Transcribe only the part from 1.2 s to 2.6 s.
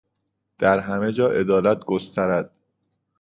عدالت گسترد